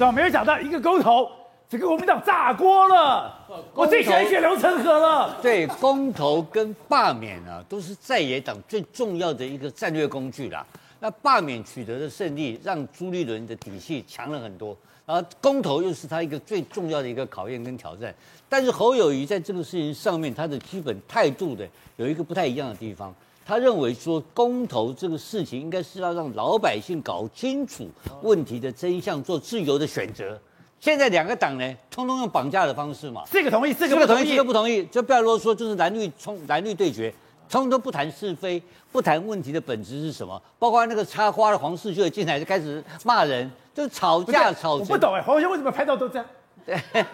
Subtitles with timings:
[0.00, 0.10] 对吧？
[0.10, 1.30] 没有想到一个公投，
[1.68, 3.38] 整个国民党炸锅了，
[3.74, 5.38] 我最喜欢血流成河了。
[5.42, 10.66] 对，公投跟罢免啊，都是在野党最重要的一个战略工具啦。
[11.00, 14.74] 那罢免取得的胜利，让朱立伦的底气强了很多。
[15.04, 18.14] 然后公投又是他一个最重要的一个考验跟挑战。
[18.48, 23.14] 但是侯友谊在这个事情上面，他的基本态度的有一个不太一样的地方。
[23.46, 27.88] 他认为说，公投这个事情应该是要让老百姓搞清楚
[28.22, 30.38] 问题的真相，做自由的选择。
[30.78, 37.12] 现在两个党呢，通通用绑架的方式嘛，这个同意，这个不同意，这个不同意，就不要啰嗦，就是蓝绿冲蓝绿对决。
[37.50, 38.62] 通通都不谈是非，
[38.92, 44.76] 不谈问题的本质是什么，包括那个插花的黄世秀进来就开始骂人，就吵架吵。
[44.76, 46.26] 我不懂哎，黄世秀为什么拍照都这样？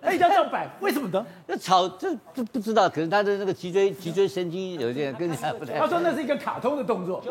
[0.00, 0.06] 对。
[0.08, 1.26] 他一定要这样摆，为什么呢？
[1.46, 5.78] 那吵这这不知道，可能他的那个脊椎脊椎神经有点跟人家不太。
[5.78, 7.22] 他说那是一个卡通的动作。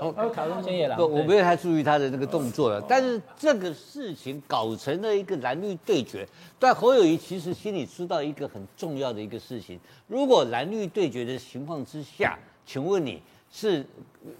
[0.00, 0.96] 哦， 卡通先也了。
[0.96, 2.80] 不，我没有太注意他的那个动作了。
[2.88, 6.26] 但是这个事情搞成了一个蓝绿对决，
[6.58, 13.22] 但侯友谊其实心里知道一个很重要的一个事情：如果蓝绿对决的情况之下，请问你？
[13.52, 13.84] 是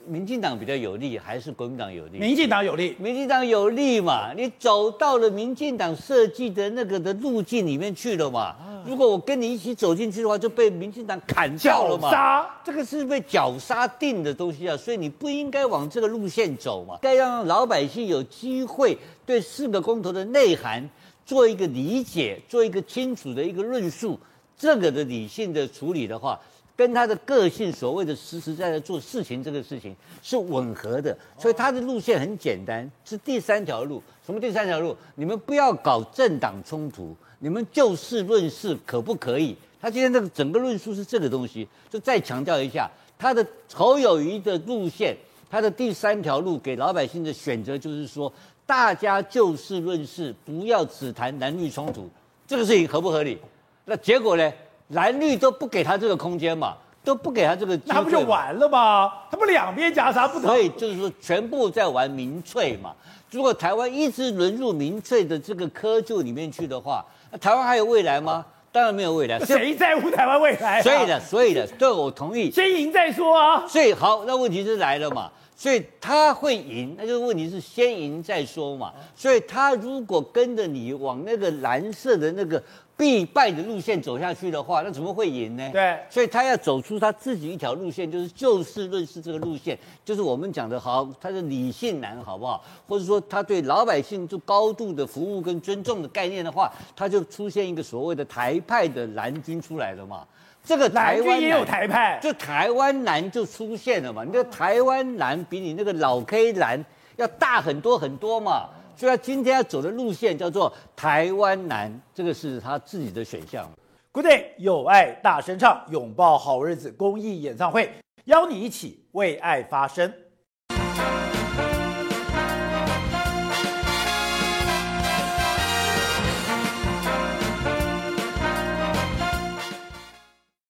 [0.07, 2.19] 民进党比较有利，还是国民党有利？
[2.19, 4.33] 民进党有利，民进党有利嘛？
[4.35, 8.55] 你走到了民进党设计的那个的路径里面去了嘛？
[8.87, 12.11] 如果我跟你一起走进去的话，就被民进党砍掉了嘛？
[12.11, 14.77] 杀，这个是被绞杀定的东西啊！
[14.77, 20.89] 所以你不应该往这个路线走嘛，该让老百姓有机会对四个公投的内涵
[21.27, 24.19] 做一个理解，做一个清楚的一个论述，
[24.57, 26.39] 这个的理性的处理的话。
[26.81, 34.03] 跟他的个性，所谓的实实在在做事情，这个事情是吻合的，所以他的路线很简单，是第三条路。
[34.25, 34.97] 什么第三条路？
[35.17, 39.55] 你们不要搞政党冲突，你们就事论事，可不可以？
[39.79, 45.15] 他今天这个整个论述是这个东西，就再强调一下，他的侯友谊的路线，
[45.51, 48.33] 他的第三条路给老百姓的选择就是说，
[48.65, 52.09] 大家就事论事，不要只谈男女冲突，
[52.47, 53.37] 这个事情合不合理？
[53.85, 54.51] 那结果呢？
[54.91, 59.13] 蓝绿都不给他这个空间嘛，都不给他这个机会，那不就完了吗？
[59.31, 62.93] 他不两边夹杀不同，所以就是说全部在玩民粹嘛。
[63.31, 68.45] 如果台湾一直沦入民粹的这个窠臼里面去的话，那台湾还有未来吗？
[68.73, 69.39] 当然没有未来。
[69.41, 70.83] 谁在乎台湾未来？
[70.83, 72.51] 所以的，所以的，对，我同意。
[72.51, 73.65] 先赢再说啊。
[73.69, 75.31] 所以好，那问题就来了嘛。
[75.55, 78.93] 所以他会赢，那就是问题是先赢再说嘛。
[79.15, 82.61] 所以他如果跟着你往那个蓝色的那个。
[83.01, 85.71] 必败的路线走下去的话，那怎么会赢呢？
[85.73, 92.63] 对，所以他要走出他自己一条路线，就是就事论事这个路线，就是我们讲的好，他的理性男，好不好？
[92.87, 100.27] 或者说他对老百姓就高度的服务跟尊重的概念的话，他就出现一个所谓的台派的蓝军出来了嘛。
[100.63, 104.25] 这个台湾也有台派，就台湾蓝就出现了嘛。
[104.25, 106.85] 你的台湾蓝比你那个老 K 蓝
[107.17, 108.69] 要大很多很多嘛。
[109.01, 113.67] 所以他今天要走的路线叫做台湾男，这个是他自己的选项。
[114.13, 117.91] Good day，有爱大声唱，拥抱好日子公益演唱会，
[118.27, 120.13] 邀你一起为爱发声。